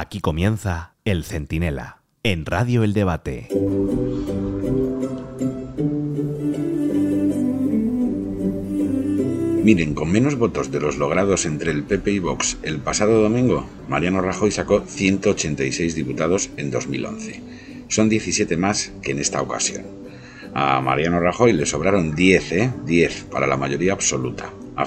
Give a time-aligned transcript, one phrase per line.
[0.00, 3.48] Aquí comienza El Centinela, en Radio El Debate.
[9.64, 13.68] Miren, con menos votos de los logrados entre el PP y Vox el pasado domingo,
[13.88, 17.42] Mariano Rajoy sacó 186 diputados en 2011.
[17.88, 19.84] Son 17 más que en esta ocasión.
[20.54, 22.72] A Mariano Rajoy le sobraron 10, ¿eh?
[22.86, 24.52] 10 para la mayoría absoluta.
[24.78, 24.86] A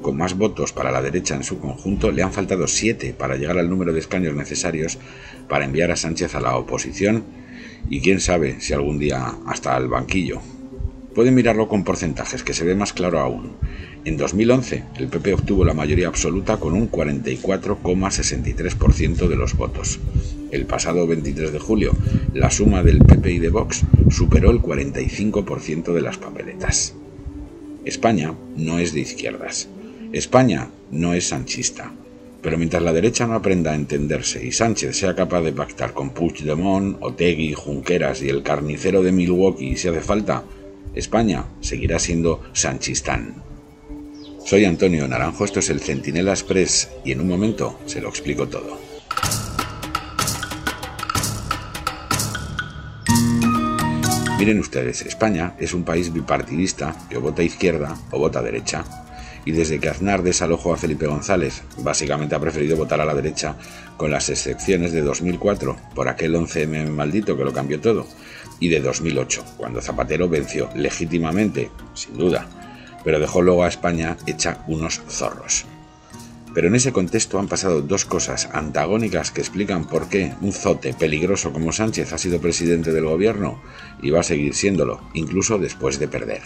[0.00, 3.58] con más votos para la derecha en su conjunto, le han faltado 7 para llegar
[3.58, 5.00] al número de escaños necesarios
[5.48, 7.24] para enviar a Sánchez a la oposición
[7.90, 10.40] y quién sabe si algún día hasta al banquillo.
[11.12, 13.56] Pueden mirarlo con porcentajes, que se ve más claro aún.
[14.04, 19.98] En 2011, el PP obtuvo la mayoría absoluta con un 44,63% de los votos.
[20.52, 21.96] El pasado 23 de julio,
[22.32, 26.94] la suma del PP y de Vox superó el 45% de las papeletas.
[27.84, 29.68] España no es de izquierdas.
[30.12, 31.92] España no es sanchista.
[32.40, 36.10] Pero mientras la derecha no aprenda a entenderse y Sánchez sea capaz de pactar con
[36.10, 40.44] Puigdemont, Otegui, Junqueras y el carnicero de Milwaukee si hace falta,
[40.94, 43.42] España seguirá siendo sanchistán.
[44.44, 48.48] Soy Antonio Naranjo, esto es el Centinela Express y en un momento se lo explico
[48.48, 48.91] todo.
[54.42, 58.82] Miren ustedes, España es un país bipartidista que o vota izquierda o vota derecha.
[59.44, 63.54] Y desde que Aznar desalojó a Felipe González, básicamente ha preferido votar a la derecha,
[63.96, 68.04] con las excepciones de 2004, por aquel 11M maldito que lo cambió todo,
[68.58, 72.44] y de 2008, cuando Zapatero venció legítimamente, sin duda,
[73.04, 75.66] pero dejó luego a España hecha unos zorros.
[76.54, 80.92] Pero en ese contexto han pasado dos cosas antagónicas que explican por qué un zote
[80.92, 83.62] peligroso como Sánchez ha sido presidente del gobierno
[84.02, 86.42] y va a seguir siéndolo, incluso después de perder.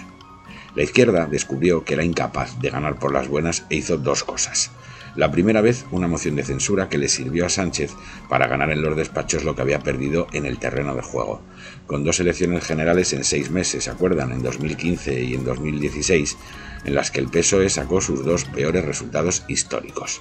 [0.76, 4.70] La izquierda descubrió que era incapaz de ganar por las buenas e hizo dos cosas.
[5.16, 7.92] La primera vez, una moción de censura que le sirvió a Sánchez
[8.28, 11.40] para ganar en los despachos lo que había perdido en el terreno de juego.
[11.86, 14.30] Con dos elecciones generales en seis meses, ¿se acuerdan?
[14.32, 16.36] En 2015 y en 2016,
[16.84, 20.20] en las que el PSOE sacó sus dos peores resultados históricos.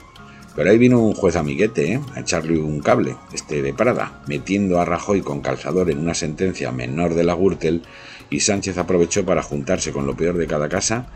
[0.56, 2.02] Pero ahí vino un juez amiguete ¿eh?
[2.16, 6.72] a echarle un cable, este de Prada, metiendo a Rajoy con calzador en una sentencia
[6.72, 7.82] menor de la Gürtel
[8.30, 11.08] y Sánchez aprovechó para juntarse con lo peor de cada casa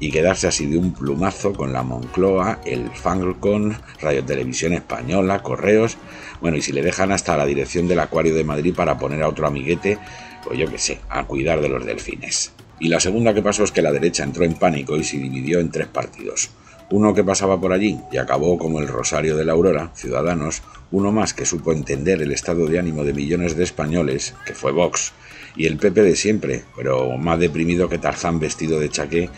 [0.00, 5.96] y quedarse así de un plumazo con la Moncloa, el Falcon, Radio Televisión Española, Correos,
[6.40, 9.28] bueno, y si le dejan hasta la dirección del Acuario de Madrid para poner a
[9.28, 9.98] otro amiguete,
[10.44, 12.52] pues yo qué sé, a cuidar de los delfines.
[12.80, 15.58] Y la segunda que pasó es que la derecha entró en pánico y se dividió
[15.58, 16.50] en tres partidos.
[16.90, 21.12] Uno que pasaba por allí y acabó como el Rosario de la Aurora, Ciudadanos, uno
[21.12, 25.12] más que supo entender el estado de ánimo de millones de españoles, que fue Vox,
[25.54, 29.28] y el PP de siempre, pero más deprimido que Tarzán vestido de chaqué,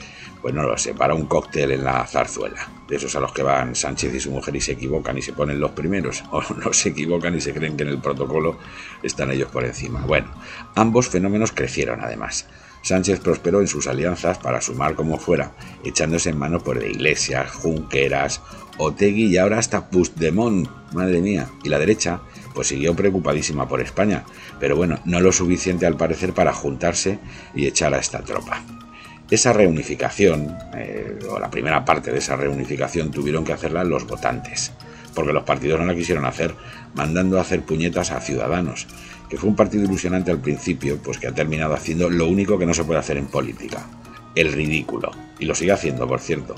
[0.41, 2.69] pues no lo sé, para un cóctel en la zarzuela.
[2.89, 5.33] De esos a los que van Sánchez y su mujer y se equivocan y se
[5.33, 8.59] ponen los primeros, o no se equivocan y se creen que en el protocolo
[9.03, 10.01] están ellos por encima.
[10.07, 10.31] Bueno,
[10.77, 12.47] ambos fenómenos crecieron además.
[12.83, 15.53] Sánchez prosperó en sus alianzas para sumar como fuera,
[15.85, 18.41] echándose en mano por de Iglesias, Junqueras,
[18.79, 21.49] Otegui y ahora hasta Puigdemont, madre mía.
[21.63, 22.21] Y la derecha,
[22.55, 24.25] pues siguió preocupadísima por España,
[24.59, 27.19] pero bueno, no lo suficiente al parecer para juntarse
[27.55, 28.63] y echar a esta tropa.
[29.31, 34.73] Esa reunificación, eh, o la primera parte de esa reunificación, tuvieron que hacerla los votantes,
[35.15, 36.55] porque los partidos no la quisieron hacer,
[36.95, 38.89] mandando a hacer puñetas a ciudadanos,
[39.31, 42.67] que fue un partido ilusionante al principio, pues que ha terminado haciendo lo único que
[42.67, 43.87] no se puede hacer en política,
[44.35, 45.13] el ridículo.
[45.39, 46.57] Y lo sigue haciendo, por cierto.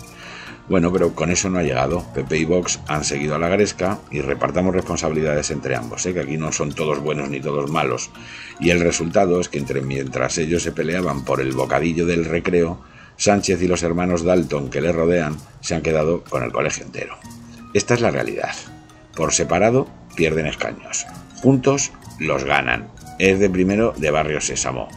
[0.69, 2.05] Bueno, pero con eso no ha llegado.
[2.15, 6.15] Pepe y Vox han seguido a la gresca y repartamos responsabilidades entre ambos, ¿eh?
[6.15, 8.11] que aquí no son todos buenos ni todos malos.
[8.59, 12.81] Y el resultado es que entre mientras ellos se peleaban por el bocadillo del recreo,
[13.17, 17.17] Sánchez y los hermanos Dalton que le rodean se han quedado con el colegio entero.
[17.75, 18.55] Esta es la realidad.
[19.15, 21.07] Por separado pierden escaños.
[21.43, 22.89] Juntos los ganan.
[23.19, 24.89] Es de primero de Barrio Sésamo.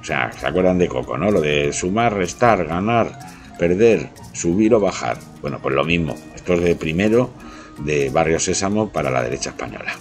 [0.00, 1.30] O sea, ¿se acuerdan de Coco, no?
[1.30, 3.18] Lo de sumar, restar, ganar,
[3.58, 5.18] perder, subir o bajar.
[5.40, 6.14] Bueno, pues lo mismo.
[6.34, 7.30] Esto es de primero
[7.78, 9.92] de Barrio Sésamo para la derecha española.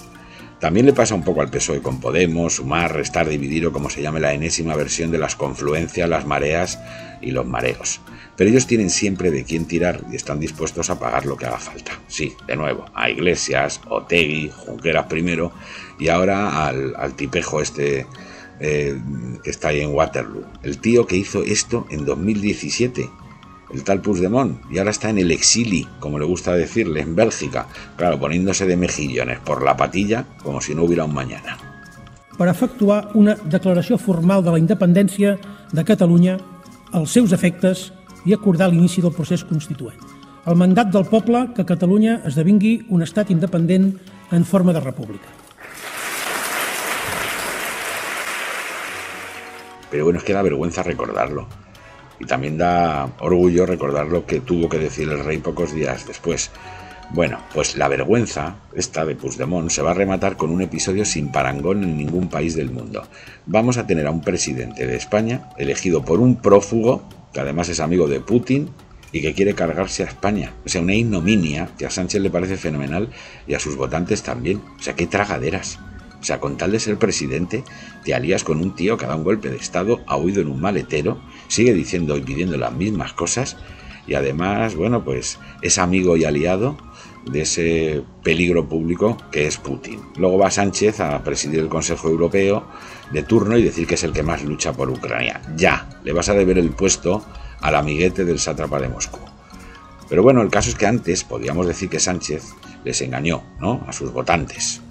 [0.60, 4.02] También le pasa un poco al PSOE con Podemos, sumar, restar, dividir o como se
[4.02, 6.80] llame la enésima versión de las confluencias, las mareas
[7.22, 8.02] y los mareos.
[8.36, 11.60] Pero ellos tienen siempre de quién tirar y están dispuestos a pagar lo que haga
[11.60, 11.92] falta.
[12.08, 15.52] Sí, de nuevo, a Iglesias, Otegui, Junqueras primero
[16.00, 18.08] y ahora al, tipejo este
[18.60, 19.00] eh,
[19.44, 20.46] que está ahí en Waterloo.
[20.64, 23.08] El tío que hizo esto en 2017
[23.74, 27.68] el tal Puigdemont, y ahora está en el exili, como le gusta decirle, en Bélgica,
[27.96, 31.58] claro, poniéndose de mejillones por la patilla como si no hubiera un mañana.
[32.38, 35.40] Per efectuar una declaració formal de la independència
[35.74, 36.38] de Catalunya,
[36.94, 37.92] els seus efectes
[38.30, 39.98] i acordar l'inici del procés constituent.
[40.46, 43.90] El mandat del poble que Catalunya esdevingui un estat independent
[44.32, 45.34] en forma de república.
[49.90, 51.48] Pero bueno, es que da vergüenza recordarlo.
[52.20, 56.52] Y también da orgullo recordar lo que tuvo que decir el rey pocos días después.
[57.12, 61.32] Bueno, pues la vergüenza, esta de Puigdemont, se va a rematar con un episodio sin
[61.32, 63.08] parangón en ningún país del mundo.
[63.46, 67.80] Vamos a tener a un presidente de España elegido por un prófugo, que además es
[67.80, 68.70] amigo de Putin,
[69.12, 70.54] y que quiere cargarse a España.
[70.66, 73.10] O sea, una ignominia que a Sánchez le parece fenomenal
[73.48, 74.62] y a sus votantes también.
[74.78, 75.80] O sea, qué tragaderas.
[76.20, 77.64] O sea, con tal de ser presidente,
[78.04, 80.60] te alías con un tío que dado un golpe de Estado, ha huido en un
[80.60, 83.58] maletero, sigue diciendo y pidiendo las mismas cosas
[84.08, 86.78] y además, bueno, pues es amigo y aliado
[87.26, 90.00] de ese peligro público que es Putin.
[90.18, 92.66] Luego va Sánchez a presidir el Consejo Europeo
[93.12, 95.42] de turno y decir que es el que más lucha por Ucrania.
[95.58, 97.26] Ya, le vas a deber el puesto
[97.60, 99.20] al amiguete del sátrapa de Moscú.
[100.08, 102.44] Pero bueno, el caso es que antes podíamos decir que Sánchez
[102.86, 103.84] les engañó, ¿no?
[103.88, 104.82] A sus votantes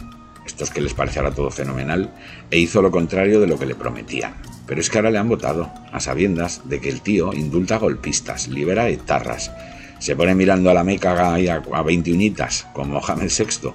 [0.47, 2.15] estos que les parecerá todo fenomenal,
[2.51, 4.35] e hizo lo contrario de lo que le prometían.
[4.67, 8.49] Pero es que ahora le han votado, a sabiendas de que el tío indulta golpistas,
[8.49, 9.53] libera etarras,
[9.99, 13.71] se pone mirando a la Meca a, a veintiunitas, con Mohamed VI,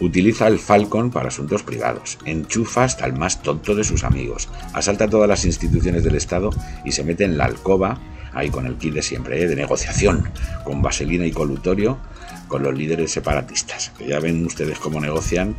[0.00, 5.08] utiliza el Falcon para asuntos privados, enchufa hasta el más tonto de sus amigos, asalta
[5.08, 6.50] todas las instituciones del Estado
[6.84, 7.98] y se mete en la alcoba,
[8.34, 9.48] ahí con el kit de siempre, ¿eh?
[9.48, 10.28] de negociación,
[10.64, 11.98] con vaselina y colutorio,
[12.48, 15.56] con los líderes separatistas, que ya ven ustedes cómo negocian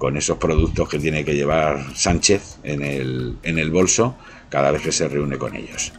[0.00, 4.16] con esos productos que tiene que llevar Sánchez en el, en el bolso
[4.48, 5.92] cada vez que se reúne con ellos.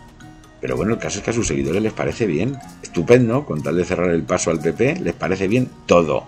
[0.59, 3.77] Pero bueno, el caso es que a sus seguidores les parece bien, estupendo, con tal
[3.77, 6.25] de cerrar el paso al PP, les parece bien todo.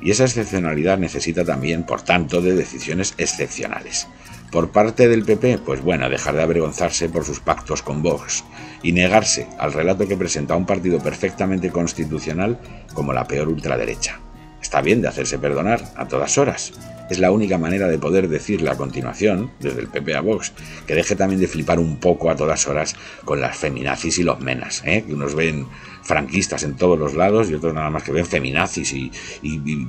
[0.00, 4.06] Y esa excepcionalidad necesita también, por tanto, de decisiones excepcionales.
[4.52, 8.44] Por parte del PP, pues bueno, dejar de avergonzarse por sus pactos con Vox
[8.84, 12.60] y negarse al relato que presenta un partido perfectamente constitucional
[12.94, 14.20] como la peor ultraderecha.
[14.62, 16.72] Está bien de hacerse perdonar a todas horas,
[17.10, 20.52] es la única manera de poder decirle a continuación, desde el PP a Vox,
[20.86, 24.40] que deje también de flipar un poco a todas horas con las feminazis y los
[24.40, 25.04] menas, ¿eh?
[25.06, 25.66] que unos ven
[26.02, 29.10] franquistas en todos los lados y otros nada más que ven feminazis y,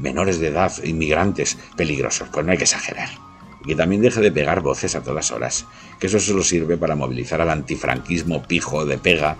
[0.01, 2.29] menores de edad, inmigrantes peligrosos.
[2.31, 3.09] Pues no hay que exagerar.
[3.63, 5.65] Y que también deje de pegar voces a todas horas,
[5.99, 9.37] que eso solo sirve para movilizar al antifranquismo pijo de pega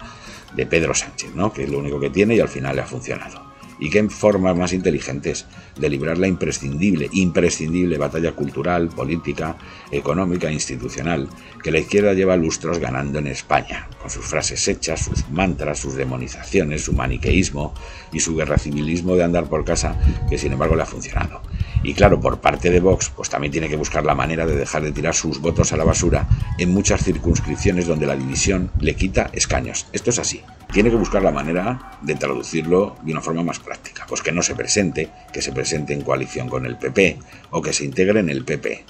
[0.56, 1.52] de Pedro Sánchez, ¿no?
[1.52, 3.43] que es lo único que tiene y al final le ha funcionado
[3.84, 5.46] y qué formas más inteligentes
[5.78, 9.58] de librar la imprescindible, imprescindible batalla cultural, política,
[9.92, 11.28] económica e institucional
[11.62, 15.96] que la izquierda lleva lustros ganando en España, con sus frases hechas, sus mantras, sus
[15.96, 17.74] demonizaciones, su maniqueísmo
[18.14, 20.00] y su guerra civilismo de andar por casa,
[20.30, 21.42] que sin embargo le ha funcionado.
[21.84, 24.84] Y claro, por parte de Vox, pues también tiene que buscar la manera de dejar
[24.84, 26.28] de tirar sus votos a la basura
[26.58, 29.88] en muchas circunscripciones donde la división le quita escaños.
[29.92, 30.42] Esto es así.
[30.72, 34.06] Tiene que buscar la manera de traducirlo de una forma más práctica.
[34.08, 37.20] Pues que no se presente, que se presente en coalición con el PP
[37.52, 38.86] o que se integre en el PP.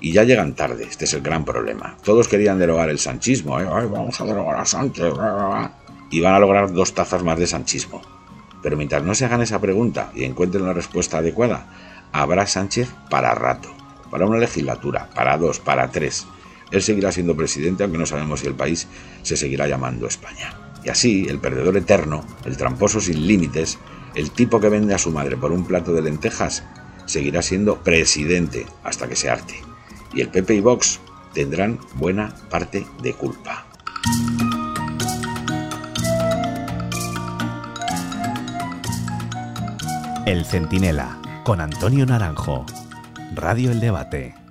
[0.00, 1.96] Y ya llegan tarde, este es el gran problema.
[2.02, 3.64] Todos querían derogar el sanchismo, ¿eh?
[3.64, 5.14] vamos a derogar a Sánchez,
[6.10, 8.02] y van a lograr dos tazas más de sanchismo.
[8.62, 11.66] Pero mientras no se hagan esa pregunta y encuentren la respuesta adecuada,
[12.14, 13.74] habrá Sánchez para rato,
[14.08, 16.26] para una legislatura, para dos, para tres.
[16.70, 18.86] Él seguirá siendo presidente, aunque no sabemos si el país
[19.22, 20.56] se seguirá llamando España.
[20.84, 23.78] Y así, el perdedor eterno, el tramposo sin límites,
[24.14, 26.62] el tipo que vende a su madre por un plato de lentejas,
[27.04, 29.60] seguirá siendo presidente hasta que se arte.
[30.14, 31.00] Y el PP y Vox
[31.32, 33.66] tendrán buena parte de culpa.
[40.26, 42.64] El Centinela con Antonio Naranjo.
[43.34, 44.43] Radio El Debate.